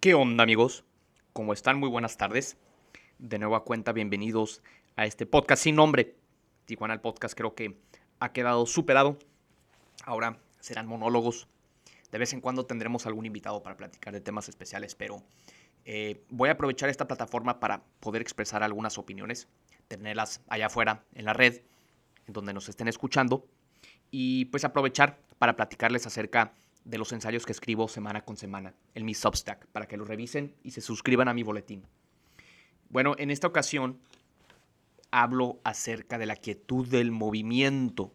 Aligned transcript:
¿Qué 0.00 0.14
onda 0.14 0.44
amigos? 0.44 0.84
¿Cómo 1.32 1.52
están? 1.52 1.80
Muy 1.80 1.88
buenas 1.88 2.16
tardes. 2.16 2.56
De 3.18 3.36
nueva 3.40 3.64
cuenta, 3.64 3.90
bienvenidos 3.90 4.62
a 4.94 5.06
este 5.06 5.26
podcast 5.26 5.64
sin 5.64 5.74
nombre. 5.74 6.14
Tijuana 6.66 6.94
el 6.94 7.00
podcast 7.00 7.36
creo 7.36 7.56
que 7.56 7.80
ha 8.20 8.32
quedado 8.32 8.64
superado. 8.66 9.18
Ahora 10.04 10.38
serán 10.60 10.86
monólogos. 10.86 11.48
De 12.12 12.18
vez 12.18 12.32
en 12.32 12.40
cuando 12.40 12.64
tendremos 12.64 13.06
algún 13.06 13.26
invitado 13.26 13.60
para 13.60 13.76
platicar 13.76 14.12
de 14.12 14.20
temas 14.20 14.48
especiales, 14.48 14.94
pero 14.94 15.24
eh, 15.84 16.22
voy 16.28 16.48
a 16.48 16.52
aprovechar 16.52 16.88
esta 16.90 17.08
plataforma 17.08 17.58
para 17.58 17.82
poder 17.98 18.22
expresar 18.22 18.62
algunas 18.62 18.98
opiniones, 18.98 19.48
tenerlas 19.88 20.44
allá 20.46 20.66
afuera 20.66 21.02
en 21.12 21.24
la 21.24 21.32
red, 21.32 21.62
en 22.28 22.34
donde 22.34 22.52
nos 22.52 22.68
estén 22.68 22.86
escuchando, 22.86 23.48
y 24.12 24.44
pues 24.44 24.64
aprovechar 24.64 25.18
para 25.40 25.56
platicarles 25.56 26.06
acerca 26.06 26.44
de 26.44 26.67
los 26.96 27.12
ensayos 27.12 27.44
que 27.44 27.52
escribo 27.52 27.86
semana 27.86 28.24
con 28.24 28.38
semana 28.38 28.74
en 28.94 29.04
mi 29.04 29.12
Substack, 29.12 29.66
para 29.66 29.86
que 29.86 29.98
lo 29.98 30.06
revisen 30.06 30.54
y 30.62 30.70
se 30.70 30.80
suscriban 30.80 31.28
a 31.28 31.34
mi 31.34 31.42
boletín. 31.42 31.84
Bueno, 32.88 33.14
en 33.18 33.30
esta 33.30 33.46
ocasión 33.46 34.00
hablo 35.10 35.60
acerca 35.64 36.16
de 36.16 36.24
la 36.24 36.36
quietud 36.36 36.88
del 36.88 37.10
movimiento. 37.10 38.14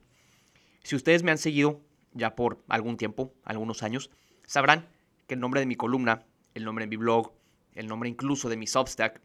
Si 0.82 0.96
ustedes 0.96 1.22
me 1.22 1.30
han 1.30 1.38
seguido 1.38 1.82
ya 2.14 2.36
por 2.36 2.64
algún 2.68 2.98
tiempo, 2.98 3.36
algunos 3.44 3.84
años, 3.84 4.10
sabrán 4.48 4.90
que 5.28 5.36
el 5.36 5.40
nombre 5.40 5.60
de 5.60 5.68
mi 5.68 5.76
columna, 5.76 6.26
el 6.56 6.66
nombre 6.66 6.86
de 6.86 6.90
mi 6.90 6.98
blog, 6.98 7.32
el 7.76 7.88
nombre 7.88 8.10
incluso 8.10 8.50
de 8.50 8.58
mi 8.58 8.66
Substack, 8.66 9.22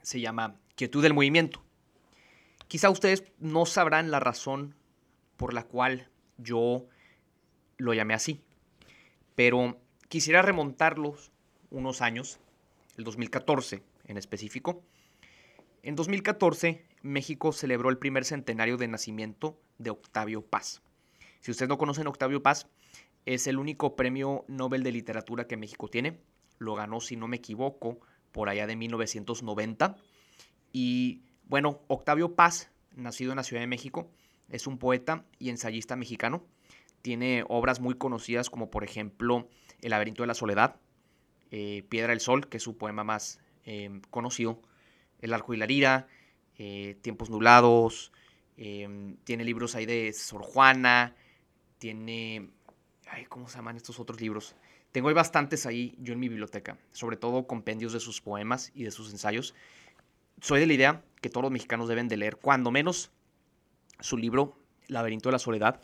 se 0.00 0.20
llama 0.20 0.56
Quietud 0.74 1.02
del 1.02 1.12
Movimiento. 1.12 1.62
Quizá 2.66 2.88
ustedes 2.88 3.24
no 3.38 3.66
sabrán 3.66 4.10
la 4.10 4.20
razón 4.20 4.74
por 5.36 5.52
la 5.52 5.64
cual 5.64 6.08
yo 6.38 6.86
lo 7.76 7.92
llamé 7.92 8.14
así 8.14 8.43
pero 9.34 9.80
quisiera 10.08 10.42
remontarlos 10.42 11.32
unos 11.70 12.00
años, 12.02 12.38
el 12.96 13.04
2014 13.04 13.82
en 14.06 14.16
específico. 14.16 14.82
En 15.82 15.96
2014, 15.96 16.84
México 17.02 17.52
celebró 17.52 17.90
el 17.90 17.98
primer 17.98 18.24
centenario 18.24 18.76
de 18.76 18.88
nacimiento 18.88 19.60
de 19.78 19.90
Octavio 19.90 20.42
Paz. 20.42 20.82
Si 21.40 21.50
ustedes 21.50 21.68
no 21.68 21.78
conocen 21.78 22.06
Octavio 22.06 22.42
Paz, 22.42 22.68
es 23.26 23.46
el 23.46 23.58
único 23.58 23.96
premio 23.96 24.44
Nobel 24.48 24.82
de 24.82 24.92
Literatura 24.92 25.46
que 25.46 25.56
México 25.56 25.88
tiene. 25.88 26.20
Lo 26.58 26.74
ganó, 26.74 27.00
si 27.00 27.16
no 27.16 27.28
me 27.28 27.36
equivoco, 27.36 28.00
por 28.32 28.48
allá 28.48 28.66
de 28.66 28.76
1990. 28.76 29.96
Y 30.72 31.22
bueno, 31.44 31.82
Octavio 31.88 32.34
Paz, 32.34 32.70
nacido 32.94 33.32
en 33.32 33.36
la 33.36 33.42
Ciudad 33.42 33.62
de 33.62 33.66
México, 33.66 34.10
es 34.48 34.66
un 34.66 34.78
poeta 34.78 35.24
y 35.38 35.50
ensayista 35.50 35.96
mexicano 35.96 36.44
tiene 37.04 37.44
obras 37.48 37.80
muy 37.80 37.96
conocidas 37.96 38.48
como 38.48 38.70
por 38.70 38.82
ejemplo 38.82 39.46
El 39.82 39.90
laberinto 39.90 40.22
de 40.22 40.26
la 40.26 40.32
soledad, 40.32 40.76
eh, 41.50 41.84
Piedra 41.90 42.12
del 42.12 42.20
Sol, 42.20 42.48
que 42.48 42.56
es 42.56 42.62
su 42.62 42.78
poema 42.78 43.04
más 43.04 43.40
em, 43.66 44.00
conocido, 44.08 44.62
El 45.20 45.34
arco 45.34 45.52
y 45.52 45.58
la 45.58 45.66
lira, 45.66 46.08
eh, 46.56 46.96
Tiempos 47.02 47.28
nublados, 47.28 48.10
em, 48.56 49.18
tiene 49.18 49.44
libros 49.44 49.74
ahí 49.74 49.84
de 49.84 50.14
Sor 50.14 50.42
Juana, 50.42 51.14
tiene... 51.76 52.48
¿Cómo 53.28 53.48
se 53.48 53.56
llaman 53.56 53.76
estos 53.76 54.00
otros 54.00 54.18
libros? 54.22 54.56
Tengo 54.90 55.12
bastantes 55.12 55.66
ahí 55.66 55.94
yo 55.98 56.14
en 56.14 56.20
mi 56.20 56.30
biblioteca, 56.30 56.78
sobre 56.92 57.18
todo 57.18 57.46
compendios 57.46 57.92
de 57.92 58.00
sus 58.00 58.22
poemas 58.22 58.72
y 58.74 58.84
de 58.84 58.90
sus 58.90 59.12
ensayos. 59.12 59.54
Soy 60.40 60.58
de 60.58 60.66
la 60.66 60.72
idea 60.72 61.04
que 61.20 61.28
todos 61.28 61.42
los 61.42 61.52
mexicanos 61.52 61.86
deben 61.86 62.08
de 62.08 62.16
leer, 62.16 62.36
cuando 62.36 62.70
menos, 62.70 63.10
su 64.00 64.16
libro 64.16 64.56
Laberinto 64.88 65.28
de 65.28 65.32
la 65.32 65.38
Soledad 65.38 65.82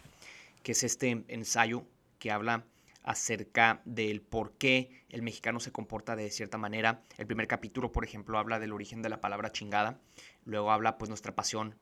que 0.62 0.72
es 0.72 0.82
este 0.82 1.24
ensayo 1.28 1.84
que 2.18 2.30
habla 2.30 2.66
acerca 3.02 3.80
del 3.84 4.20
por 4.20 4.52
qué 4.52 5.04
el 5.08 5.22
mexicano 5.22 5.60
se 5.60 5.72
comporta 5.72 6.16
de 6.16 6.30
cierta 6.30 6.58
manera. 6.58 7.02
El 7.18 7.26
primer 7.26 7.46
capítulo, 7.46 7.92
por 7.92 8.04
ejemplo, 8.04 8.38
habla 8.38 8.58
del 8.58 8.72
origen 8.72 9.02
de 9.02 9.08
la 9.08 9.20
palabra 9.20 9.52
chingada. 9.52 10.00
Luego 10.44 10.70
habla 10.70 10.98
pues 10.98 11.08
nuestra 11.08 11.34
pasión 11.34 11.76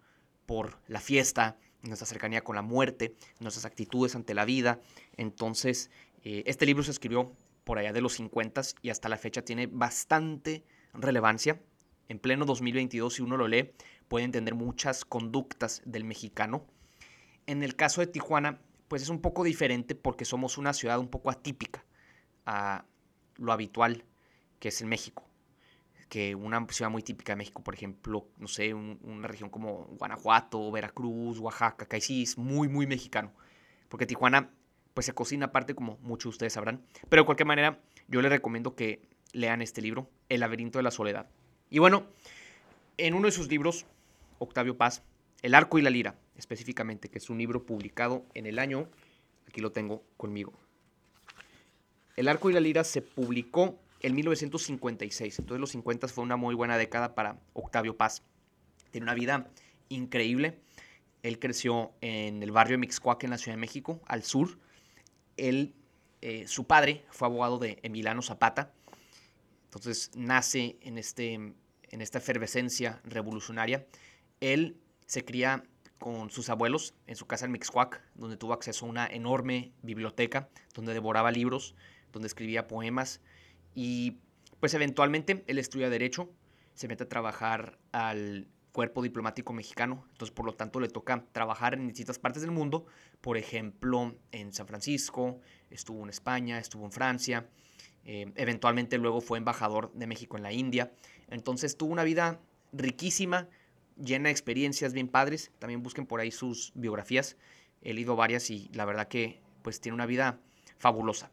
por 0.46 0.78
la 0.86 1.00
fiesta, 1.00 1.58
nuestra 1.82 2.06
cercanía 2.06 2.42
con 2.42 2.56
la 2.56 2.62
muerte, 2.62 3.14
nuestras 3.40 3.64
actitudes 3.64 4.14
ante 4.14 4.34
la 4.34 4.44
vida. 4.44 4.80
Entonces, 5.16 5.90
eh, 6.24 6.44
este 6.46 6.66
libro 6.66 6.82
se 6.82 6.90
escribió 6.90 7.32
por 7.64 7.78
allá 7.78 7.92
de 7.92 8.00
los 8.00 8.14
50 8.14 8.62
y 8.82 8.90
hasta 8.90 9.08
la 9.08 9.18
fecha 9.18 9.42
tiene 9.42 9.66
bastante 9.66 10.64
relevancia. 10.94 11.60
En 12.08 12.18
pleno 12.18 12.46
2022, 12.46 13.14
si 13.14 13.22
uno 13.22 13.36
lo 13.36 13.48
lee, 13.48 13.72
puede 14.08 14.24
entender 14.24 14.54
muchas 14.54 15.04
conductas 15.04 15.82
del 15.84 16.04
mexicano. 16.04 16.64
En 17.46 17.62
el 17.62 17.76
caso 17.76 18.00
de 18.00 18.06
Tijuana, 18.06 18.60
pues 18.88 19.02
es 19.02 19.08
un 19.10 19.20
poco 19.20 19.44
diferente 19.44 19.94
porque 19.94 20.24
somos 20.24 20.58
una 20.58 20.72
ciudad 20.72 20.98
un 20.98 21.08
poco 21.08 21.30
atípica 21.30 21.84
a 22.46 22.84
lo 23.36 23.52
habitual 23.52 24.04
que 24.58 24.68
es 24.68 24.80
en 24.80 24.88
México. 24.88 25.24
Que 26.08 26.34
una 26.34 26.66
ciudad 26.70 26.90
muy 26.90 27.02
típica 27.02 27.32
de 27.32 27.36
México, 27.36 27.62
por 27.62 27.74
ejemplo, 27.74 28.26
no 28.38 28.48
sé, 28.48 28.72
una 28.72 29.28
región 29.28 29.50
como 29.50 29.84
Guanajuato, 29.98 30.70
Veracruz, 30.72 31.38
Oaxaca, 31.38 31.86
que 31.86 31.96
ahí 31.96 32.02
sí 32.02 32.22
es 32.22 32.38
muy, 32.38 32.66
muy 32.66 32.86
mexicano. 32.86 33.32
Porque 33.90 34.06
Tijuana, 34.06 34.50
pues 34.94 35.04
se 35.04 35.12
cocina 35.12 35.46
aparte, 35.46 35.74
como 35.74 35.98
muchos 36.00 36.24
de 36.24 36.28
ustedes 36.30 36.54
sabrán. 36.54 36.82
Pero 37.10 37.22
de 37.22 37.26
cualquier 37.26 37.46
manera, 37.46 37.80
yo 38.08 38.22
les 38.22 38.30
recomiendo 38.30 38.74
que 38.74 39.06
lean 39.32 39.60
este 39.60 39.82
libro, 39.82 40.10
El 40.30 40.40
laberinto 40.40 40.78
de 40.78 40.82
la 40.82 40.90
soledad. 40.90 41.28
Y 41.68 41.78
bueno, 41.78 42.06
en 42.96 43.12
uno 43.12 43.26
de 43.26 43.32
sus 43.32 43.48
libros, 43.48 43.84
Octavio 44.38 44.78
Paz, 44.78 45.02
El 45.42 45.54
arco 45.54 45.78
y 45.78 45.82
la 45.82 45.90
lira, 45.90 46.16
específicamente, 46.38 47.10
que 47.10 47.18
es 47.18 47.28
un 47.28 47.38
libro 47.38 47.66
publicado 47.66 48.24
en 48.34 48.46
el 48.46 48.58
año, 48.58 48.88
aquí 49.46 49.60
lo 49.60 49.72
tengo 49.72 50.04
conmigo. 50.16 50.52
El 52.16 52.28
arco 52.28 52.48
y 52.48 52.52
la 52.52 52.60
lira 52.60 52.84
se 52.84 53.02
publicó 53.02 53.78
en 54.00 54.14
1956, 54.14 55.40
entonces 55.40 55.60
los 55.60 55.70
50 55.70 56.08
fue 56.08 56.24
una 56.24 56.36
muy 56.36 56.54
buena 56.54 56.78
década 56.78 57.14
para 57.14 57.38
Octavio 57.52 57.96
Paz. 57.96 58.22
Tiene 58.90 59.04
una 59.04 59.14
vida 59.14 59.50
increíble. 59.88 60.60
Él 61.22 61.38
creció 61.40 61.92
en 62.00 62.42
el 62.42 62.52
barrio 62.52 62.74
de 62.74 62.78
Mixcoac 62.78 63.24
en 63.24 63.30
la 63.30 63.38
Ciudad 63.38 63.56
de 63.56 63.60
México, 63.60 64.00
al 64.06 64.22
sur. 64.22 64.58
Él, 65.36 65.74
eh, 66.22 66.46
su 66.46 66.66
padre 66.66 67.04
fue 67.10 67.26
abogado 67.26 67.58
de 67.58 67.78
Emiliano 67.82 68.22
Zapata. 68.22 68.72
Entonces 69.64 70.12
nace 70.14 70.78
en, 70.82 70.96
este, 70.96 71.34
en 71.34 72.00
esta 72.00 72.18
efervescencia 72.18 73.00
revolucionaria. 73.04 73.86
Él 74.40 74.76
se 75.06 75.24
cría 75.24 75.64
con 75.98 76.30
sus 76.30 76.48
abuelos 76.48 76.94
en 77.06 77.16
su 77.16 77.26
casa 77.26 77.44
en 77.44 77.52
Mixcoac, 77.52 78.02
donde 78.14 78.36
tuvo 78.36 78.52
acceso 78.52 78.86
a 78.86 78.88
una 78.88 79.06
enorme 79.06 79.72
biblioteca, 79.82 80.48
donde 80.74 80.94
devoraba 80.94 81.30
libros, 81.30 81.74
donde 82.12 82.28
escribía 82.28 82.66
poemas 82.66 83.20
y 83.74 84.18
pues 84.60 84.74
eventualmente 84.74 85.44
él 85.46 85.58
estudia 85.58 85.90
derecho, 85.90 86.30
se 86.74 86.88
mete 86.88 87.04
a 87.04 87.08
trabajar 87.08 87.78
al 87.92 88.48
cuerpo 88.72 89.02
diplomático 89.02 89.52
mexicano, 89.52 90.04
entonces 90.12 90.34
por 90.34 90.46
lo 90.46 90.54
tanto 90.54 90.78
le 90.78 90.88
toca 90.88 91.24
trabajar 91.32 91.74
en 91.74 91.88
distintas 91.88 92.18
partes 92.18 92.42
del 92.42 92.50
mundo, 92.50 92.86
por 93.20 93.36
ejemplo 93.36 94.14
en 94.30 94.52
San 94.52 94.66
Francisco, 94.66 95.40
estuvo 95.70 96.02
en 96.04 96.10
España, 96.10 96.58
estuvo 96.58 96.84
en 96.84 96.92
Francia, 96.92 97.48
eh, 98.04 98.32
eventualmente 98.36 98.98
luego 98.98 99.20
fue 99.20 99.38
embajador 99.38 99.92
de 99.94 100.06
México 100.06 100.36
en 100.36 100.42
la 100.42 100.52
India, 100.52 100.92
entonces 101.28 101.76
tuvo 101.76 101.92
una 101.92 102.04
vida 102.04 102.40
riquísima, 102.72 103.48
llena 104.02 104.28
de 104.28 104.32
experiencias 104.32 104.92
bien 104.92 105.08
padres. 105.08 105.50
También 105.58 105.82
busquen 105.82 106.06
por 106.06 106.20
ahí 106.20 106.30
sus 106.30 106.72
biografías. 106.74 107.36
He 107.82 107.92
leído 107.92 108.16
varias 108.16 108.50
y 108.50 108.70
la 108.72 108.84
verdad 108.84 109.08
que 109.08 109.40
pues 109.62 109.80
tiene 109.80 109.94
una 109.94 110.06
vida 110.06 110.40
fabulosa. 110.78 111.30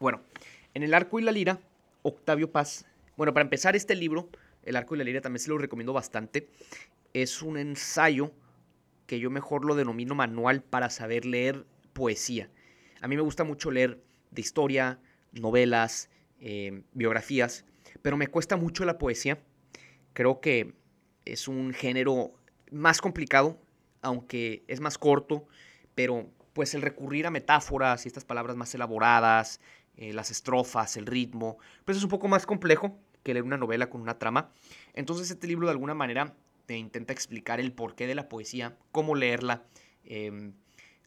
Bueno, 0.00 0.22
en 0.74 0.82
El 0.82 0.94
Arco 0.94 1.18
y 1.18 1.22
la 1.22 1.32
Lira, 1.32 1.60
Octavio 2.02 2.52
Paz. 2.52 2.86
Bueno, 3.16 3.34
para 3.34 3.42
empezar 3.42 3.74
este 3.74 3.94
libro, 3.94 4.28
El 4.62 4.76
Arco 4.76 4.94
y 4.94 4.98
la 4.98 5.04
Lira 5.04 5.20
también 5.20 5.40
se 5.40 5.50
lo 5.50 5.58
recomiendo 5.58 5.92
bastante. 5.92 6.48
Es 7.12 7.42
un 7.42 7.58
ensayo 7.58 8.32
que 9.06 9.18
yo 9.18 9.30
mejor 9.30 9.64
lo 9.64 9.74
denomino 9.74 10.14
manual 10.14 10.62
para 10.62 10.90
saber 10.90 11.24
leer 11.24 11.66
poesía. 11.94 12.50
A 13.00 13.08
mí 13.08 13.16
me 13.16 13.22
gusta 13.22 13.42
mucho 13.42 13.70
leer 13.70 14.02
de 14.30 14.40
historia, 14.40 15.00
novelas, 15.32 16.10
eh, 16.40 16.82
biografías, 16.92 17.64
pero 18.02 18.16
me 18.16 18.28
cuesta 18.28 18.56
mucho 18.56 18.84
la 18.84 18.98
poesía. 18.98 19.38
Creo 20.12 20.40
que 20.40 20.74
es 21.32 21.48
un 21.48 21.72
género 21.72 22.32
más 22.70 23.00
complicado, 23.00 23.58
aunque 24.02 24.64
es 24.68 24.80
más 24.80 24.98
corto, 24.98 25.46
pero 25.94 26.28
pues 26.52 26.74
el 26.74 26.82
recurrir 26.82 27.26
a 27.26 27.30
metáforas 27.30 28.04
y 28.04 28.08
estas 28.08 28.24
palabras 28.24 28.56
más 28.56 28.74
elaboradas, 28.74 29.60
eh, 29.96 30.12
las 30.12 30.30
estrofas, 30.30 30.96
el 30.96 31.06
ritmo, 31.06 31.58
pues 31.84 31.98
es 31.98 32.04
un 32.04 32.10
poco 32.10 32.28
más 32.28 32.46
complejo 32.46 32.98
que 33.22 33.34
leer 33.34 33.44
una 33.44 33.56
novela 33.56 33.90
con 33.90 34.00
una 34.00 34.18
trama. 34.18 34.50
Entonces 34.94 35.30
este 35.30 35.46
libro 35.46 35.66
de 35.66 35.72
alguna 35.72 35.94
manera 35.94 36.34
te 36.66 36.76
intenta 36.76 37.12
explicar 37.12 37.60
el 37.60 37.72
porqué 37.72 38.06
de 38.06 38.14
la 38.14 38.28
poesía, 38.28 38.76
cómo 38.92 39.14
leerla, 39.14 39.64
em, 40.04 40.52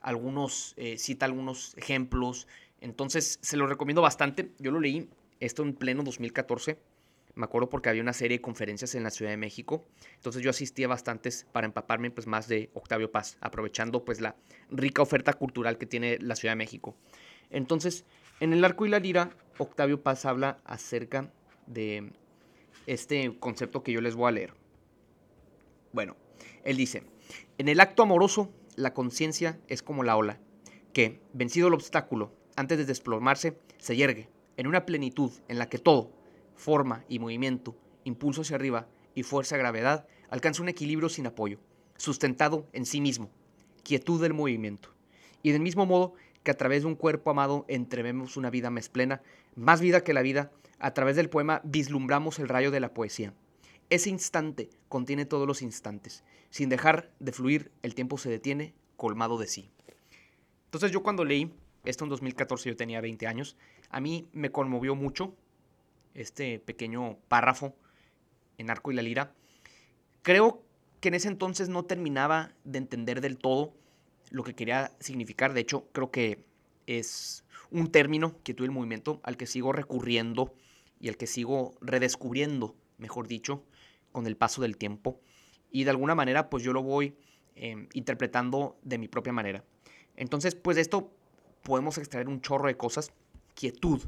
algunos, 0.02 0.74
eh, 0.78 0.98
cita 0.98 1.26
algunos 1.26 1.76
ejemplos. 1.78 2.48
Entonces 2.80 3.40
se 3.42 3.58
lo 3.58 3.68
recomiendo 3.68 4.02
bastante. 4.02 4.52
Yo 4.60 4.72
lo 4.72 4.80
leí 4.80 5.10
esto 5.40 5.64
en 5.64 5.74
pleno 5.74 6.04
2014 6.04 6.80
me 7.36 7.46
acuerdo 7.46 7.70
porque 7.70 7.90
había 7.90 8.02
una 8.02 8.14
serie 8.14 8.38
de 8.38 8.42
conferencias 8.42 8.96
en 8.96 9.04
la 9.04 9.12
Ciudad 9.12 9.32
de 9.32 9.38
México. 9.38 9.88
Entonces 10.16 10.42
yo 10.42 10.50
asistía 10.50 10.88
bastantes 10.88 11.46
para 11.52 11.66
empaparme 11.66 12.12
pues 12.12 12.28
más 12.28 12.48
de 12.48 12.70
Octavio 12.74 13.12
Paz, 13.12 13.38
aprovechando 13.42 14.04
pues 14.06 14.22
la 14.22 14.36
rica 14.70 15.02
oferta 15.02 15.34
cultural 15.34 15.78
que 15.78 15.86
tiene 15.86 16.18
la 16.20 16.36
Ciudad 16.36 16.54
de 16.54 16.58
México. 16.58 16.96
Entonces, 17.50 18.06
En 18.40 18.54
el 18.54 18.66
arco 18.66 18.88
y 18.88 18.90
la 18.90 18.98
lira, 18.98 19.30
Octavio 19.60 20.02
Paz 20.02 20.26
habla 20.26 20.62
acerca 20.66 21.32
de 21.68 22.12
este 22.88 23.38
concepto 23.38 23.84
que 23.84 23.92
yo 23.92 24.02
les 24.02 24.16
voy 24.16 24.30
a 24.30 24.32
leer. 24.32 24.56
Bueno, 25.94 26.16
él 26.64 26.76
dice, 26.76 27.04
en 27.60 27.68
el 27.68 27.80
acto 27.80 28.02
amoroso, 28.02 28.52
la 28.76 28.96
conciencia 28.96 29.60
es 29.68 29.84
como 29.84 30.02
la 30.02 30.18
ola, 30.18 30.40
que, 30.92 31.22
vencido 31.34 31.68
el 31.68 31.76
obstáculo, 31.76 32.34
antes 32.56 32.80
de 32.80 32.86
desplomarse, 32.86 33.60
se 33.78 33.96
yergue 33.96 34.28
en 34.58 34.66
una 34.66 34.88
plenitud 34.88 35.32
en 35.48 35.60
la 35.60 35.70
que 35.70 35.78
todo, 35.78 36.12
forma 36.62 37.04
y 37.10 37.20
movimiento, 37.20 37.76
impulso 38.04 38.42
hacia 38.42 38.56
arriba 38.56 38.88
y 39.16 39.24
fuerza 39.24 39.58
gravedad, 39.58 40.08
alcanza 40.30 40.62
un 40.62 40.70
equilibrio 40.70 41.10
sin 41.10 41.26
apoyo, 41.26 41.60
sustentado 41.98 42.68
en 42.72 42.86
sí 42.86 43.02
mismo, 43.02 43.32
quietud 43.84 44.22
del 44.22 44.34
movimiento. 44.34 44.90
Y 45.42 45.52
del 45.52 45.62
mismo 45.62 45.86
modo 45.86 46.14
que 46.44 46.52
a 46.52 46.58
través 46.58 46.84
de 46.84 46.88
un 46.88 46.96
cuerpo 46.96 47.32
amado 47.32 47.66
entrevemos 47.68 48.38
una 48.38 48.52
vida 48.52 48.70
más 48.70 48.90
plena, 48.90 49.22
más 49.56 49.82
vida 49.82 50.04
que 50.04 50.14
la 50.14 50.22
vida, 50.22 50.52
a 50.80 50.94
través 50.94 51.16
del 51.16 51.30
poema 51.30 51.62
vislumbramos 51.64 52.40
el 52.40 52.48
rayo 52.48 52.72
de 52.72 52.80
la 52.80 52.94
poesía. 52.94 53.34
Ese 53.90 54.10
instante 54.10 54.70
contiene 54.88 55.26
todos 55.26 55.48
los 55.48 55.62
instantes. 55.62 56.24
Sin 56.50 56.70
dejar 56.70 57.12
de 57.20 57.32
fluir, 57.32 57.72
el 57.82 57.96
tiempo 57.96 58.18
se 58.18 58.30
detiene, 58.30 58.74
colmado 58.98 59.38
de 59.38 59.48
sí. 59.48 59.70
Entonces 60.66 60.92
yo 60.92 61.04
cuando 61.04 61.26
leí 61.26 61.52
esto 61.86 62.06
en 62.06 62.10
2014, 62.12 62.70
yo 62.70 62.76
tenía 62.76 63.02
20 63.02 63.28
años, 63.28 63.58
a 63.90 64.00
mí 64.00 64.30
me 64.32 64.52
conmovió 64.52 64.96
mucho 64.96 65.36
este 66.14 66.60
pequeño 66.60 67.18
párrafo 67.28 67.76
en 68.58 68.70
Arco 68.70 68.92
y 68.92 68.96
la 68.96 69.02
Lira. 69.02 69.34
Creo 70.22 70.64
que 71.00 71.10
en 71.10 71.16
ese 71.16 71.28
entonces 71.28 71.70
no 71.70 71.84
terminaba 71.84 72.52
de 72.64 72.78
entender 72.78 73.22
del 73.22 73.38
todo 73.38 73.74
lo 74.30 74.44
que 74.44 74.54
quería 74.54 74.92
significar. 75.00 75.54
De 75.54 75.62
hecho, 75.62 75.88
creo 75.92 76.12
que 76.12 76.46
es 76.88 77.44
un 77.72 77.92
término 77.92 78.36
que 78.44 78.54
tuve 78.54 78.66
el 78.66 78.72
movimiento 78.72 79.20
al 79.24 79.38
que 79.38 79.48
sigo 79.48 79.74
recurriendo 79.74 80.54
y 81.00 81.10
al 81.10 81.18
que 81.18 81.28
sigo 81.28 81.76
redescubriendo, 81.82 82.76
mejor 82.98 83.28
dicho, 83.28 83.64
con 84.12 84.28
el 84.28 84.38
paso 84.38 84.62
del 84.62 84.78
tiempo. 84.78 85.20
Y 85.72 85.86
de 85.86 85.90
alguna 85.90 86.16
manera, 86.16 86.50
pues 86.50 86.64
yo 86.64 86.74
lo 86.74 86.84
voy 86.84 87.16
em, 87.56 87.88
interpretando 87.94 88.78
de 88.84 88.98
mi 88.98 89.08
propia 89.08 89.34
manera. 89.34 89.64
Entonces, 90.16 90.54
pues 90.54 90.76
de 90.76 90.82
esto 90.82 91.12
podemos 91.64 91.98
extraer 91.98 92.28
un 92.28 92.42
chorro 92.42 92.68
de 92.68 92.78
cosas. 92.78 93.12
Quietud. 93.56 94.02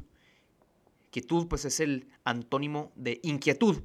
Quietud, 1.14 1.46
pues 1.46 1.64
es 1.64 1.78
el 1.78 2.08
antónimo 2.24 2.90
de 2.96 3.20
inquietud. 3.22 3.84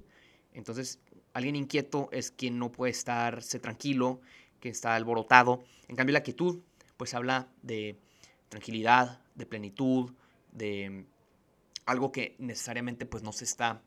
Entonces, 0.51 0.97
alguien 1.31 1.55
inquieto 1.55 2.09
es 2.11 2.31
quien 2.31 2.57
no 2.57 2.71
puede 2.71 2.89
estarse 2.89 3.59
tranquilo, 3.59 4.19
que 4.59 4.69
está 4.69 4.95
alborotado. 4.95 5.63
En 5.87 5.95
cambio, 5.95 6.13
la 6.13 6.23
quietud, 6.23 6.63
pues 6.97 7.13
habla 7.13 7.47
de 7.61 7.99
tranquilidad, 8.47 9.21
de 9.35 9.45
plenitud, 9.45 10.11
de 10.53 11.05
algo 11.85 12.11
que 12.11 12.35
necesariamente 12.39 13.05
pues 13.05 13.21
no 13.21 13.31
se 13.31 13.43
está, 13.43 13.83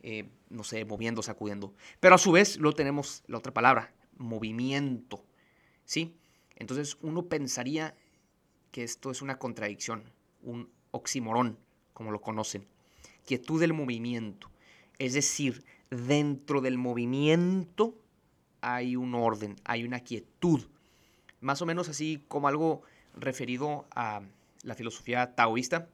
eh, 0.00 0.30
no 0.48 0.64
sé, 0.64 0.86
moviendo, 0.86 1.22
sacudiendo. 1.22 1.74
Pero 2.00 2.14
a 2.14 2.18
su 2.18 2.32
vez 2.32 2.56
lo 2.56 2.72
tenemos 2.72 3.24
la 3.26 3.36
otra 3.36 3.52
palabra, 3.52 3.92
movimiento, 4.16 5.22
¿sí? 5.84 6.16
Entonces 6.54 6.96
uno 7.02 7.28
pensaría 7.28 7.94
que 8.70 8.84
esto 8.84 9.10
es 9.10 9.20
una 9.20 9.38
contradicción, 9.38 10.10
un 10.40 10.70
oximorón, 10.92 11.58
como 11.92 12.10
lo 12.10 12.22
conocen. 12.22 12.66
Quietud 13.26 13.60
del 13.60 13.74
movimiento. 13.74 14.50
Es 14.98 15.12
decir, 15.12 15.64
dentro 15.90 16.60
del 16.60 16.78
movimiento 16.78 17.94
hay 18.60 18.96
un 18.96 19.14
orden, 19.14 19.56
hay 19.64 19.84
una 19.84 20.00
quietud. 20.00 20.62
Más 21.40 21.60
o 21.60 21.66
menos 21.66 21.88
así 21.88 22.24
como 22.28 22.48
algo 22.48 22.82
referido 23.14 23.86
a 23.90 24.22
la 24.62 24.74
filosofía 24.74 25.34
taoísta, 25.34 25.88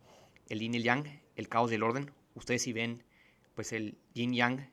el 0.49 0.61
yin 0.61 0.75
y 0.75 0.76
el 0.79 0.82
yang, 0.84 1.20
el 1.37 1.49
caos 1.49 1.73
y 1.73 1.75
el 1.75 1.82
orden. 1.82 2.11
Ustedes 2.34 2.62
si 2.62 2.73
ven, 2.73 3.02
pues 3.55 3.73
el 3.73 3.96
yin 4.14 4.34
yang, 4.34 4.70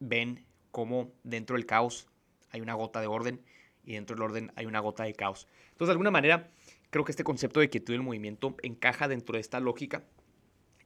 ven 0.00 0.44
cómo 0.70 1.12
dentro 1.22 1.56
del 1.56 1.66
caos 1.66 2.08
hay 2.50 2.60
una 2.60 2.74
gota 2.74 3.00
de 3.00 3.06
orden 3.06 3.40
y 3.84 3.94
dentro 3.94 4.16
del 4.16 4.22
orden 4.22 4.52
hay 4.56 4.66
una 4.66 4.80
gota 4.80 5.04
de 5.04 5.14
caos. 5.14 5.46
Entonces, 5.70 5.88
de 5.88 5.92
alguna 5.92 6.10
manera, 6.10 6.50
creo 6.90 7.04
que 7.04 7.12
este 7.12 7.24
concepto 7.24 7.60
de 7.60 7.70
quietud 7.70 7.92
del 7.92 8.02
movimiento 8.02 8.56
encaja 8.62 9.08
dentro 9.08 9.34
de 9.34 9.40
esta 9.40 9.60
lógica. 9.60 10.04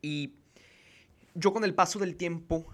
Y 0.03 0.35
yo 1.35 1.53
con 1.53 1.65
el 1.65 1.75
paso 1.75 1.99
del 1.99 2.17
tiempo 2.17 2.67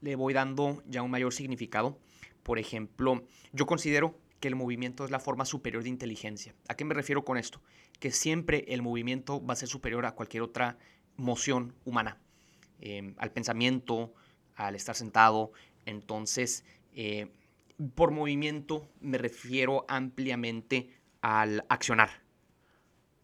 le 0.00 0.16
voy 0.16 0.32
dando 0.32 0.82
ya 0.86 1.02
un 1.02 1.10
mayor 1.10 1.32
significado. 1.32 1.98
Por 2.42 2.58
ejemplo, 2.58 3.24
yo 3.52 3.66
considero 3.66 4.18
que 4.40 4.48
el 4.48 4.56
movimiento 4.56 5.04
es 5.04 5.10
la 5.10 5.20
forma 5.20 5.44
superior 5.44 5.82
de 5.82 5.90
inteligencia. 5.90 6.54
¿A 6.68 6.74
qué 6.74 6.84
me 6.84 6.94
refiero 6.94 7.24
con 7.24 7.36
esto? 7.36 7.60
Que 7.98 8.10
siempre 8.10 8.64
el 8.68 8.82
movimiento 8.82 9.44
va 9.44 9.52
a 9.52 9.56
ser 9.56 9.68
superior 9.68 10.06
a 10.06 10.12
cualquier 10.12 10.42
otra 10.42 10.78
moción 11.16 11.74
humana, 11.84 12.18
em, 12.80 13.14
al 13.18 13.30
pensamiento, 13.30 14.14
al 14.56 14.74
estar 14.74 14.96
sentado. 14.96 15.52
Entonces, 15.84 16.64
eh, 16.94 17.28
por 17.94 18.10
movimiento 18.10 18.88
me 19.00 19.18
refiero 19.18 19.84
ampliamente 19.88 20.90
al 21.20 21.64
accionar. 21.68 22.10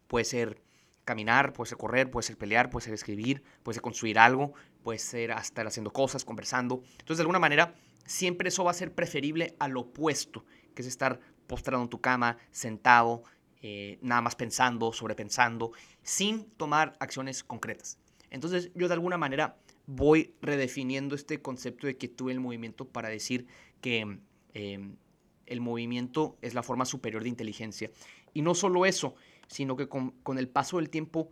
Puede 0.07 0.25
ser 0.25 0.61
caminar, 1.07 1.53
puede 1.53 1.73
correr, 1.75 2.11
puede 2.11 2.27
ser 2.27 2.37
pelear, 2.37 2.69
puede 2.69 2.83
ser 2.83 2.93
escribir, 2.93 3.41
puede 3.63 3.75
ser 3.75 3.81
construir 3.81 4.19
algo, 4.19 4.53
puede 4.83 4.99
ser 4.99 5.31
estar 5.31 5.65
haciendo 5.65 5.91
cosas, 5.91 6.25
conversando. 6.25 6.83
Entonces, 6.99 7.17
de 7.17 7.21
alguna 7.21 7.39
manera, 7.39 7.73
siempre 8.05 8.49
eso 8.49 8.65
va 8.65 8.71
a 8.71 8.73
ser 8.75 8.93
preferible 8.93 9.55
al 9.57 9.77
opuesto, 9.77 10.45
que 10.75 10.81
es 10.81 10.87
estar 10.87 11.19
postrado 11.47 11.81
en 11.81 11.89
tu 11.89 12.01
cama, 12.01 12.37
sentado, 12.51 13.23
eh, 13.61 13.97
nada 14.01 14.21
más 14.21 14.35
pensando, 14.35 14.91
sobrepensando, 14.91 15.71
sin 16.03 16.51
tomar 16.51 16.97
acciones 16.99 17.41
concretas. 17.41 17.97
Entonces 18.29 18.71
yo 18.75 18.89
de 18.89 18.93
alguna 18.93 19.17
manera 19.17 19.57
voy 19.85 20.35
redefiniendo 20.41 21.15
este 21.15 21.41
concepto 21.41 21.87
de 21.87 21.95
quietud 21.95 22.29
el 22.29 22.41
movimiento 22.41 22.85
para 22.85 23.07
decir 23.07 23.47
que 23.79 24.19
em, 24.53 24.97
el 25.45 25.61
movimiento 25.61 26.37
es 26.41 26.53
la 26.53 26.63
forma 26.63 26.85
superior 26.85 27.23
de 27.23 27.29
inteligencia. 27.29 27.89
Y 28.33 28.41
no 28.41 28.53
solo 28.53 28.85
eso, 28.85 29.15
sino 29.47 29.75
que 29.75 29.87
con, 29.87 30.13
el 30.37 30.49
paso 30.49 30.77
del 30.77 30.89
tiempo 30.89 31.29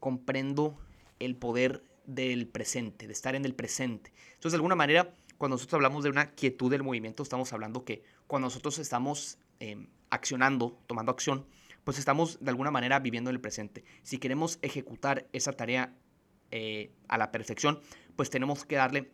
comprendo 0.00 0.78
el 1.18 1.36
poder 1.36 1.82
del 2.06 2.46
presente, 2.46 3.06
de 3.06 3.12
estar 3.12 3.34
en 3.34 3.44
el 3.44 3.54
presente. 3.54 4.12
Entonces, 4.28 4.52
de 4.52 4.56
alguna 4.56 4.76
manera, 4.76 5.14
cuando 5.36 5.56
nosotros 5.56 5.74
hablamos 5.74 6.04
de 6.04 6.10
una 6.10 6.30
quietud 6.30 6.70
del 6.70 6.82
movimiento, 6.82 7.22
estamos 7.22 7.52
hablando 7.52 7.84
que 7.84 8.02
cuando 8.26 8.46
nosotros 8.46 8.78
estamos 8.78 9.38
em, 9.60 9.88
accionando, 10.10 10.78
tomando 10.86 11.12
acción, 11.12 11.46
pues 11.84 11.98
estamos 11.98 12.38
de 12.40 12.50
alguna 12.50 12.70
manera 12.70 12.98
viviendo 13.00 13.30
en 13.30 13.36
el 13.36 13.40
presente. 13.40 13.84
Si 14.02 14.18
queremos 14.18 14.58
ejecutar 14.62 15.26
esa 15.32 15.52
tarea 15.52 15.94
eh, 16.50 16.92
a 17.08 17.18
la 17.18 17.30
perfección, 17.30 17.80
pues 18.16 18.30
tenemos 18.30 18.64
que 18.64 18.76
darle 18.76 19.10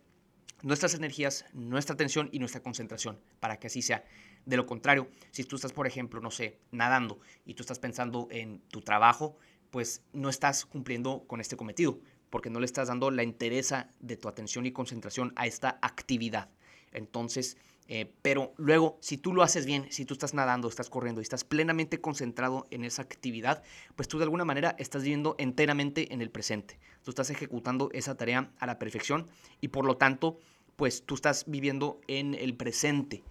nuestras 0.64 0.94
energías, 0.94 1.44
nuestra 1.52 1.94
atención 1.94 2.30
y 2.32 2.38
nuestra 2.38 2.62
concentración 2.62 3.20
para 3.38 3.58
que 3.58 3.66
así 3.66 3.82
sea. 3.82 4.04
De 4.46 4.56
lo 4.56 4.66
contrario, 4.66 5.08
si 5.30 5.44
tú 5.44 5.56
estás, 5.56 5.72
por 5.72 5.86
ejemplo, 5.86 6.20
no 6.20 6.30
sé, 6.30 6.58
nadando 6.72 7.20
y 7.44 7.54
tú 7.54 7.62
estás 7.62 7.78
pensando 7.78 8.28
en 8.30 8.60
tu 8.70 8.80
trabajo, 8.80 9.36
pues 9.70 10.02
no 10.12 10.30
estás 10.30 10.64
cumpliendo 10.64 11.24
con 11.26 11.40
este 11.40 11.56
cometido 11.56 12.00
porque 12.30 12.48
no 12.48 12.60
le 12.60 12.66
estás 12.66 12.88
dando 12.88 13.10
la 13.10 13.22
interesa 13.22 13.90
de 14.00 14.16
tu 14.16 14.26
atención 14.26 14.64
y 14.64 14.72
concentración 14.72 15.32
a 15.36 15.46
esta 15.46 15.78
actividad. 15.82 16.48
Entonces, 16.92 17.58
eh, 17.86 18.10
pero 18.22 18.54
luego, 18.56 18.96
si 19.00 19.18
tú 19.18 19.34
lo 19.34 19.42
haces 19.42 19.66
bien, 19.66 19.86
si 19.90 20.06
tú 20.06 20.14
estás 20.14 20.32
nadando, 20.32 20.68
estás 20.68 20.88
corriendo 20.88 21.20
y 21.20 21.22
estás 21.22 21.44
plenamente 21.44 22.00
concentrado 22.00 22.66
en 22.70 22.84
esa 22.84 23.02
actividad, 23.02 23.62
pues 23.94 24.08
tú 24.08 24.18
de 24.18 24.24
alguna 24.24 24.44
manera 24.44 24.74
estás 24.78 25.02
viviendo 25.02 25.34
enteramente 25.38 26.12
en 26.14 26.22
el 26.22 26.30
presente. 26.30 26.78
Tú 27.02 27.10
estás 27.10 27.28
ejecutando 27.28 27.90
esa 27.92 28.16
tarea 28.16 28.50
a 28.58 28.66
la 28.66 28.78
perfección 28.78 29.28
y 29.60 29.68
por 29.68 29.84
lo 29.84 29.98
tanto, 29.98 30.38
pues 30.76 31.04
tú 31.04 31.14
estás 31.14 31.44
viviendo 31.46 32.00
en 32.08 32.34
el 32.34 32.56
presente, 32.56 33.22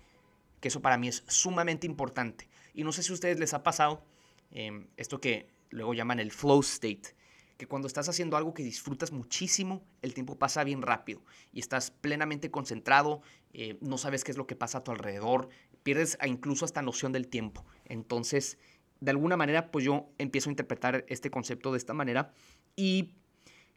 que 0.59 0.67
eso 0.67 0.81
para 0.81 0.97
mí 0.97 1.07
es 1.07 1.23
sumamente 1.27 1.87
importante. 1.87 2.47
Y 2.75 2.83
no 2.83 2.91
sé 2.91 3.01
si 3.01 3.11
a 3.11 3.15
ustedes 3.15 3.39
les 3.39 3.53
ha 3.55 3.63
pasado 3.63 4.05
em, 4.51 4.87
esto 4.97 5.19
que 5.19 5.47
luego 5.71 5.95
llaman 5.95 6.19
el 6.19 6.31
flow 6.31 6.59
state, 6.61 7.15
que 7.57 7.67
cuando 7.67 7.87
estás 7.87 8.09
haciendo 8.09 8.37
algo 8.37 8.53
que 8.53 8.63
disfrutas 8.63 9.11
muchísimo, 9.11 9.83
el 10.01 10.13
tiempo 10.13 10.37
pasa 10.37 10.63
bien 10.63 10.81
rápido 10.81 11.21
y 11.51 11.59
estás 11.59 11.91
plenamente 11.91 12.51
concentrado, 12.51 13.21
eh, 13.53 13.77
no 13.81 13.97
sabes 13.97 14.23
qué 14.23 14.31
es 14.31 14.37
lo 14.37 14.47
que 14.47 14.55
pasa 14.55 14.79
a 14.79 14.83
tu 14.83 14.91
alrededor, 14.91 15.49
pierdes 15.83 16.17
incluso 16.25 16.65
hasta 16.65 16.81
noción 16.81 17.11
del 17.11 17.27
tiempo. 17.27 17.65
Entonces, 17.85 18.57
de 18.99 19.11
alguna 19.11 19.37
manera, 19.37 19.71
pues 19.71 19.85
yo 19.85 20.09
empiezo 20.17 20.49
a 20.49 20.53
interpretar 20.53 21.05
este 21.07 21.29
concepto 21.29 21.71
de 21.71 21.77
esta 21.77 21.93
manera 21.93 22.33
y 22.75 23.15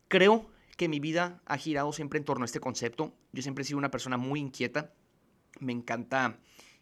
creo 0.08 0.50
que 0.76 0.88
mi 0.88 1.00
vida 1.00 1.42
ha 1.46 1.56
girado 1.56 1.92
siempre 1.92 2.18
en 2.18 2.24
torno 2.24 2.44
a 2.44 2.46
este 2.46 2.60
concepto. 2.60 3.14
Yo 3.32 3.42
siempre 3.42 3.62
he 3.62 3.64
sido 3.64 3.78
una 3.78 3.90
persona 3.90 4.16
muy 4.16 4.40
inquieta, 4.40 4.92
me 5.58 5.72
encanta 5.72 6.38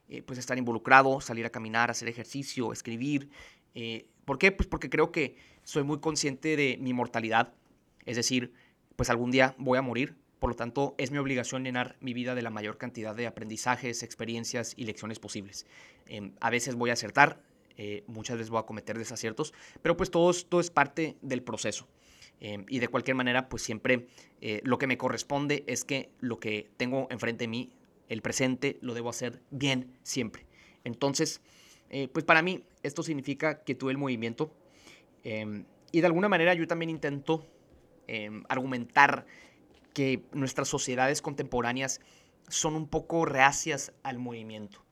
eh, 0.09 0.23
pues 0.23 0.39
estar 0.39 0.59
involucrado, 0.59 1.21
salir 1.21 1.47
a 1.47 1.51
caminar, 1.51 1.91
hacer 1.91 2.09
ejercicio, 2.09 2.73
escribir. 2.73 3.31
Eh, 3.75 4.11
¿Por 4.25 4.39
qué? 4.39 4.53
Pues 4.53 4.69
porque 4.69 4.91
creo 4.91 5.11
que 5.11 5.37
soy 5.64 5.83
muy 5.83 6.00
consciente 6.00 6.56
de 6.56 6.78
mi 6.80 6.92
mortalidad, 6.92 7.52
es 8.06 8.16
decir, 8.16 8.52
pues 8.97 9.11
algún 9.11 9.30
día 9.30 9.54
voy 9.59 9.78
a 9.78 9.83
morir, 9.83 10.16
por 10.38 10.50
lo 10.50 10.56
tanto 10.56 10.94
es 10.99 11.11
mi 11.11 11.18
obligación 11.18 11.64
llenar 11.64 11.97
mi 12.00 12.12
vida 12.12 12.35
de 12.35 12.42
la 12.42 12.50
mayor 12.50 12.76
cantidad 12.76 13.14
de 13.14 13.26
aprendizajes, 13.26 14.02
experiencias 14.02 14.75
y 14.76 14.85
lecciones 14.85 15.18
posibles. 15.18 15.66
Em, 16.06 16.33
a 16.40 16.50
veces 16.50 16.75
voy 16.75 16.90
a 16.90 16.92
acertar, 16.92 17.40
eh, 17.76 18.04
muchas 18.06 18.37
veces 18.37 18.50
voy 18.50 18.61
a 18.61 18.66
cometer 18.66 18.99
desaciertos, 18.99 19.54
pero 19.83 19.97
pues 19.97 20.11
todo, 20.11 20.33
todo 20.49 20.61
es 20.61 20.71
parte 20.71 21.16
del 21.23 21.42
proceso. 21.42 21.88
Em, 22.40 22.66
y 22.68 22.78
de 22.78 22.88
cualquier 22.88 23.14
manera, 23.14 23.49
pues 23.49 23.62
siempre 23.62 24.06
eh, 24.40 24.61
lo 24.64 24.76
que 24.78 24.87
me 24.87 24.99
corresponde 24.99 25.64
es 25.66 25.85
que 25.85 26.11
lo 26.21 26.38
que 26.38 26.68
tengo 26.76 27.06
enfrente 27.11 27.44
de 27.44 27.49
mí, 27.49 27.73
el 28.09 28.21
presente, 28.21 28.78
lo 28.83 28.92
debo 28.92 29.09
hacer 29.09 29.40
bien 29.50 29.97
siempre. 30.02 30.44
Entonces, 30.85 31.40
eh, 31.88 32.09
pues 32.09 32.25
para 32.25 32.42
mí 32.42 32.64
esto 32.83 33.02
significa 33.02 33.62
que 33.64 33.75
tuve 33.75 33.92
el 33.92 33.99
movimiento 33.99 34.52
em, 35.25 35.64
y 35.93 36.00
de 36.00 36.07
alguna 36.07 36.28
manera 36.28 36.54
yo 36.54 36.66
también 36.66 36.90
intento 36.90 37.47
em, 38.07 38.45
argumentar 38.49 39.26
que 39.93 40.25
nuestras 40.33 40.69
sociedades 40.69 41.23
contemporáneas 41.23 42.00
son 42.49 42.75
un 42.75 42.88
poco 42.88 43.25
reacias 43.25 43.93
al 44.02 44.19
movimiento. 44.19 44.85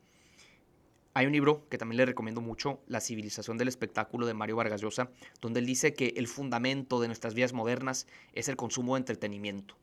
Hay 1.14 1.26
un 1.26 1.32
libro 1.32 1.68
que 1.68 1.76
también 1.76 1.98
le 1.98 2.06
recomiendo 2.06 2.40
mucho, 2.40 2.80
La 2.86 3.00
civilización 3.00 3.58
del 3.58 3.68
espectáculo 3.68 4.26
de 4.26 4.32
Mario 4.32 4.56
Vargas 4.56 4.80
Llosa, 4.80 5.10
donde 5.42 5.60
él 5.60 5.66
dice 5.66 5.92
que 5.92 6.14
el 6.16 6.26
fundamento 6.26 7.00
de 7.00 7.08
nuestras 7.08 7.34
vidas 7.34 7.52
modernas 7.52 8.06
es 8.32 8.48
el 8.48 8.56
consumo 8.56 8.94
de 8.94 9.00
entretenimiento. 9.00 9.76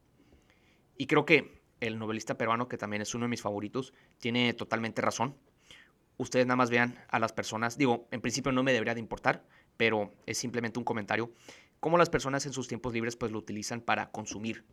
Y 0.98 1.06
creo 1.06 1.26
que 1.26 1.62
el 1.82 2.00
novelista 2.00 2.38
peruano, 2.38 2.68
que 2.68 2.78
también 2.78 3.04
es 3.04 3.14
uno 3.14 3.26
de 3.26 3.30
mis 3.30 3.44
favoritos, 3.44 3.94
tiene 4.18 4.54
totalmente 4.54 5.04
razón. 5.04 5.36
Ustedes 6.20 6.46
nada 6.46 6.58
más 6.58 6.70
vean 6.70 7.00
a 7.08 7.18
las 7.18 7.32
personas, 7.32 7.78
digo, 7.78 8.10
en 8.12 8.20
principio 8.20 8.52
no 8.52 8.62
me 8.62 8.74
debería 8.74 8.94
de 8.94 9.00
importar, 9.00 9.46
pero 9.78 10.14
es 10.26 10.38
simplemente 10.38 10.78
un 10.78 10.84
comentario, 10.84 11.32
cómo 11.80 11.98
las 11.98 12.10
personas 12.10 12.46
en 12.46 12.52
sus 12.52 12.68
tiempos 12.68 12.92
libres 12.92 13.16
pues 13.16 13.32
lo 13.32 13.40
utilizan 13.40 13.80
para 13.80 14.12
consumir, 14.12 14.66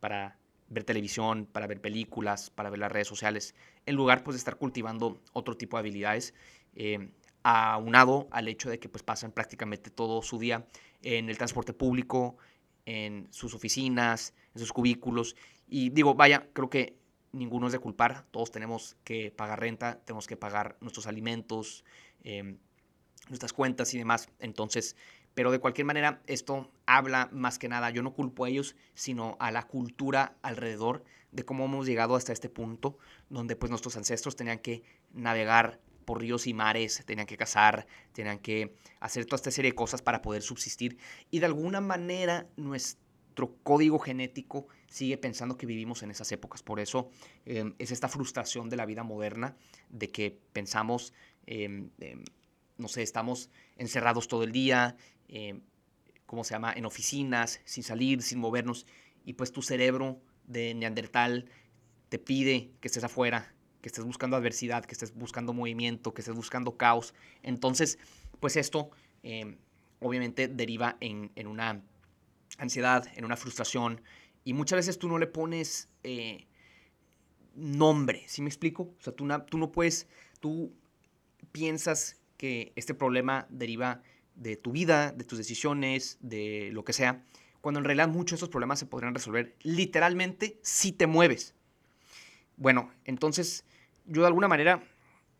para 0.00 0.38
ver 0.70 0.84
televisión, 0.84 1.44
para 1.44 1.66
ver 1.66 1.82
películas, 1.82 2.48
para 2.48 2.70
ver 2.70 2.78
las 2.78 2.90
redes 2.90 3.06
sociales, 3.06 3.54
en 3.84 3.96
lugar 3.96 4.24
pues, 4.24 4.36
de 4.36 4.38
estar 4.38 4.56
cultivando 4.56 5.20
otro 5.34 5.58
tipo 5.58 5.76
de 5.76 5.80
habilidades, 5.80 6.32
eh, 6.74 7.10
aunado 7.42 8.26
al 8.30 8.48
hecho 8.48 8.70
de 8.70 8.78
que 8.78 8.88
pues, 8.88 9.02
pasan 9.02 9.30
prácticamente 9.30 9.90
todo 9.90 10.22
su 10.22 10.38
día 10.38 10.66
en 11.02 11.28
el 11.28 11.36
transporte 11.36 11.74
público, 11.74 12.38
en 12.86 13.28
sus 13.30 13.52
oficinas, 13.52 14.32
en 14.54 14.60
sus 14.60 14.72
cubículos. 14.72 15.36
Y 15.68 15.90
digo, 15.90 16.14
vaya, 16.14 16.48
creo 16.54 16.70
que 16.70 16.96
ninguno 17.32 17.66
es 17.66 17.72
de 17.72 17.78
culpar, 17.78 18.24
todos 18.30 18.50
tenemos 18.50 18.96
que 19.04 19.30
pagar 19.30 19.60
renta, 19.60 20.00
tenemos 20.04 20.26
que 20.26 20.36
pagar 20.36 20.76
nuestros 20.80 21.06
alimentos, 21.06 21.84
eh, 22.24 22.56
nuestras 23.28 23.52
cuentas 23.52 23.92
y 23.94 23.98
demás. 23.98 24.28
Entonces, 24.38 24.96
pero 25.34 25.50
de 25.50 25.60
cualquier 25.60 25.84
manera, 25.84 26.20
esto 26.26 26.70
habla 26.86 27.28
más 27.32 27.58
que 27.58 27.68
nada, 27.68 27.90
yo 27.90 28.02
no 28.02 28.12
culpo 28.12 28.44
a 28.44 28.48
ellos, 28.48 28.74
sino 28.94 29.36
a 29.38 29.50
la 29.50 29.68
cultura 29.68 30.36
alrededor 30.42 31.04
de 31.30 31.44
cómo 31.44 31.66
hemos 31.66 31.86
llegado 31.86 32.16
hasta 32.16 32.32
este 32.32 32.48
punto, 32.48 32.98
donde 33.28 33.54
pues 33.54 33.70
nuestros 33.70 33.96
ancestros 33.96 34.34
tenían 34.34 34.58
que 34.58 34.82
navegar 35.12 35.80
por 36.04 36.20
ríos 36.20 36.46
y 36.46 36.54
mares, 36.54 37.04
tenían 37.04 37.26
que 37.26 37.36
cazar, 37.36 37.86
tenían 38.12 38.38
que 38.38 38.74
hacer 38.98 39.26
toda 39.26 39.36
esta 39.36 39.50
serie 39.50 39.72
de 39.72 39.74
cosas 39.74 40.00
para 40.00 40.22
poder 40.22 40.42
subsistir. 40.42 40.98
Y 41.30 41.40
de 41.40 41.46
alguna 41.46 41.82
manera 41.82 42.48
código 43.46 43.98
genético 43.98 44.66
sigue 44.88 45.18
pensando 45.18 45.56
que 45.56 45.66
vivimos 45.66 46.02
en 46.02 46.10
esas 46.10 46.30
épocas. 46.32 46.62
Por 46.62 46.80
eso 46.80 47.10
em, 47.44 47.74
es 47.78 47.90
esta 47.90 48.08
frustración 48.08 48.68
de 48.68 48.76
la 48.76 48.86
vida 48.86 49.04
moderna, 49.04 49.56
de 49.88 50.10
que 50.10 50.38
pensamos, 50.52 51.12
em, 51.46 51.90
em, 52.00 52.24
no 52.76 52.88
sé, 52.88 53.02
estamos 53.02 53.50
encerrados 53.76 54.28
todo 54.28 54.42
el 54.42 54.52
día, 54.52 54.96
eh, 55.28 55.60
¿cómo 56.26 56.44
se 56.44 56.54
llama?, 56.54 56.72
en 56.72 56.84
oficinas, 56.84 57.60
sin 57.64 57.82
salir, 57.82 58.22
sin 58.22 58.38
movernos, 58.38 58.86
y 59.24 59.34
pues 59.34 59.52
tu 59.52 59.62
cerebro 59.62 60.20
de 60.46 60.74
neandertal 60.74 61.46
te 62.08 62.18
pide 62.18 62.70
que 62.80 62.88
estés 62.88 63.04
afuera, 63.04 63.54
que 63.80 63.88
estés 63.88 64.04
buscando 64.04 64.36
adversidad, 64.36 64.84
que 64.84 64.92
estés 64.92 65.14
buscando 65.14 65.52
movimiento, 65.52 66.14
que 66.14 66.22
estés 66.22 66.34
buscando 66.34 66.76
caos. 66.76 67.14
Entonces, 67.42 67.98
pues 68.40 68.56
esto 68.56 68.90
eh, 69.22 69.58
obviamente 70.00 70.48
deriva 70.48 70.96
en, 71.00 71.30
una 71.46 71.82
ansiedad, 72.56 73.06
en 73.14 73.24
una 73.24 73.36
frustración, 73.36 74.00
y 74.44 74.54
muchas 74.54 74.78
veces 74.78 74.98
tú 74.98 75.08
no 75.08 75.18
le 75.18 75.26
pones 75.26 75.88
eh, 76.02 76.46
nombre, 77.54 78.24
¿sí 78.26 78.40
me 78.40 78.48
explico? 78.48 78.94
O 78.98 79.02
sea, 79.02 79.12
tú, 79.12 79.28
tú 79.50 79.58
no 79.58 79.72
puedes, 79.72 80.08
tú 80.40 80.72
piensas 81.52 82.16
que 82.36 82.72
este 82.76 82.94
problema 82.94 83.46
deriva 83.50 84.02
de 84.34 84.56
tu 84.56 84.72
vida, 84.72 85.12
de 85.12 85.24
tus 85.24 85.38
decisiones, 85.38 86.16
de 86.20 86.70
lo 86.72 86.84
que 86.84 86.92
sea, 86.92 87.24
cuando 87.60 87.80
en 87.80 87.84
realidad 87.84 88.08
muchos 88.08 88.30
de 88.30 88.36
estos 88.36 88.48
problemas 88.48 88.78
se 88.78 88.86
podrían 88.86 89.14
resolver 89.14 89.56
literalmente 89.62 90.58
si 90.62 90.92
te 90.92 91.06
mueves. 91.06 91.54
Bueno, 92.56 92.90
entonces 93.04 93.64
yo 94.06 94.22
de 94.22 94.28
alguna 94.28 94.48
manera, 94.48 94.82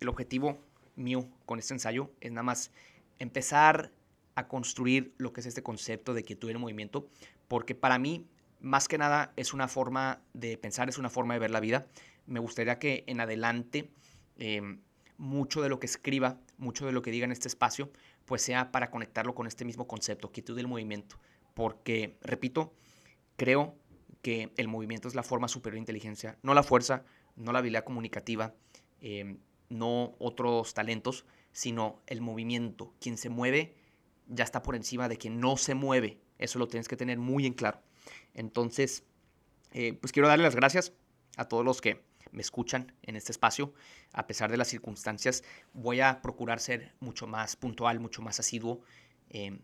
el 0.00 0.08
objetivo 0.08 0.58
mío 0.96 1.28
con 1.46 1.58
este 1.58 1.74
ensayo 1.74 2.10
es 2.20 2.32
nada 2.32 2.42
más 2.42 2.72
empezar 3.18 3.92
a 4.38 4.46
construir 4.46 5.14
lo 5.18 5.32
que 5.32 5.40
es 5.40 5.46
este 5.46 5.62
concepto 5.62 6.14
de 6.14 6.22
quietud 6.22 6.48
en 6.50 6.60
movimiento, 6.60 7.08
porque 7.48 7.74
para 7.74 7.98
mí, 7.98 8.28
más 8.60 8.86
que 8.86 8.96
nada, 8.96 9.32
es 9.36 9.52
una 9.52 9.66
forma 9.66 10.22
de 10.32 10.56
pensar, 10.56 10.88
es 10.88 10.96
una 10.98 11.10
forma 11.10 11.34
de 11.34 11.40
ver 11.40 11.50
la 11.50 11.60
vida. 11.60 11.86
Me 12.26 12.38
gustaría 12.38 12.78
que 12.78 13.02
en 13.08 13.20
adelante 13.20 13.90
em, 14.36 14.80
mucho 15.16 15.60
de 15.60 15.68
lo 15.68 15.80
que 15.80 15.86
escriba, 15.86 16.38
mucho 16.56 16.86
de 16.86 16.92
lo 16.92 17.02
que 17.02 17.10
diga 17.10 17.24
en 17.24 17.32
este 17.32 17.48
espacio, 17.48 17.90
pues 18.26 18.42
sea 18.42 18.70
para 18.70 18.90
conectarlo 18.90 19.34
con 19.34 19.48
este 19.48 19.64
mismo 19.64 19.88
concepto, 19.88 20.30
quietud 20.30 20.54
del 20.54 20.68
movimiento. 20.68 21.18
Porque, 21.54 22.16
repito, 22.20 22.72
creo 23.36 23.74
que 24.22 24.52
el 24.56 24.68
movimiento 24.68 25.08
es 25.08 25.16
la 25.16 25.24
forma 25.24 25.48
superior 25.48 25.74
de 25.74 25.80
inteligencia, 25.80 26.38
no 26.42 26.54
la 26.54 26.62
fuerza, 26.62 27.04
no 27.34 27.50
la 27.52 27.58
habilidad 27.58 27.84
comunicativa, 27.84 28.54
em, 29.00 29.38
no 29.68 30.14
otros 30.18 30.74
talentos, 30.74 31.24
sino 31.50 32.02
el 32.06 32.20
movimiento. 32.20 32.94
Quien 33.00 33.16
se 33.16 33.30
mueve 33.30 33.74
ya 34.28 34.44
está 34.44 34.62
por 34.62 34.76
encima 34.76 35.08
de 35.08 35.16
quien 35.16 35.40
no 35.40 35.56
se 35.56 35.74
mueve. 35.74 36.20
Eso 36.38 36.58
lo 36.58 36.68
tienes 36.68 36.88
que 36.88 36.96
tener 36.96 37.18
muy 37.18 37.46
en 37.46 37.54
claro. 37.54 37.80
Entonces, 38.34 39.04
eh, 39.72 39.94
pues 39.94 40.12
quiero 40.12 40.28
darle 40.28 40.44
las 40.44 40.54
gracias 40.54 40.92
a 41.36 41.46
todos 41.46 41.64
los 41.64 41.80
que 41.80 42.04
me 42.30 42.42
escuchan 42.42 42.92
en 43.02 43.16
este 43.16 43.32
espacio, 43.32 43.72
a 44.12 44.26
pesar 44.26 44.50
de 44.50 44.58
las 44.58 44.68
circunstancias, 44.68 45.42
voy 45.72 46.00
a 46.00 46.20
procurar 46.20 46.60
ser 46.60 46.94
mucho 47.00 47.26
más 47.26 47.56
puntual, 47.56 48.00
mucho 48.00 48.22
más 48.22 48.38
asiduo. 48.38 48.82
Eh, 49.30 49.58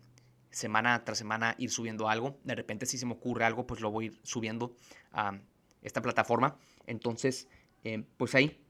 semana 0.50 1.04
tras 1.04 1.18
semana 1.18 1.54
ir 1.58 1.70
subiendo 1.70 2.08
algo. 2.08 2.38
De 2.44 2.54
repente 2.54 2.86
si 2.86 2.96
se 2.96 3.06
me 3.06 3.12
ocurre 3.12 3.44
algo, 3.44 3.66
pues 3.66 3.80
lo 3.80 3.90
voy 3.90 4.04
a 4.04 4.08
ir 4.08 4.20
subiendo 4.22 4.76
a 5.12 5.38
esta 5.82 6.00
plataforma. 6.00 6.56
Entonces, 6.86 7.48
eh, 7.82 8.04
pues 8.16 8.34
ahí, 8.34 8.60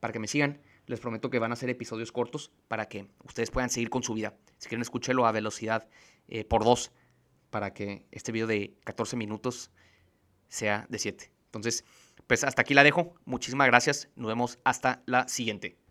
para 0.00 0.12
que 0.12 0.18
me 0.18 0.28
sigan, 0.28 0.60
les 0.86 1.00
prometo 1.00 1.30
que 1.30 1.38
van 1.38 1.52
a 1.52 1.56
ser 1.56 1.70
episodios 1.70 2.12
cortos 2.12 2.50
para 2.68 2.88
que 2.88 3.08
ustedes 3.24 3.50
puedan 3.50 3.70
seguir 3.70 3.90
con 3.90 4.02
su 4.02 4.14
vida. 4.14 4.34
Si 4.58 4.68
quieren, 4.68 4.82
escúchelo 4.82 5.26
a 5.26 5.32
velocidad 5.32 5.88
eh, 6.28 6.44
por 6.44 6.64
dos 6.64 6.92
para 7.50 7.72
que 7.72 8.06
este 8.10 8.32
video 8.32 8.46
de 8.46 8.74
14 8.84 9.16
minutos 9.16 9.70
sea 10.48 10.86
de 10.88 10.98
7. 10.98 11.30
Entonces, 11.46 11.84
pues 12.26 12.44
hasta 12.44 12.62
aquí 12.62 12.74
la 12.74 12.82
dejo. 12.82 13.14
Muchísimas 13.24 13.66
gracias. 13.66 14.08
Nos 14.16 14.28
vemos 14.28 14.58
hasta 14.64 15.02
la 15.06 15.28
siguiente. 15.28 15.83